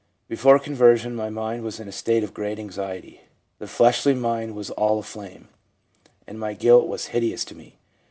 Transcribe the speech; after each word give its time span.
Before 0.27 0.57
conversion 0.57 1.13
my 1.15 1.29
mind 1.29 1.61
was 1.61 1.79
in 1.79 1.87
a 1.87 1.91
state 1.91 2.23
of 2.23 2.33
great 2.33 2.57
anxiety. 2.57 3.21
The 3.59 3.67
fleshly 3.67 4.15
mind 4.15 4.55
was 4.55 4.71
all 4.71 4.97
aflame, 4.97 5.47
and 6.25 6.39
my 6.39 6.55
guilt 6.55 6.87
was 6.87 7.09
hideous 7.13 7.45
to 7.45 7.55
me. 7.55 7.77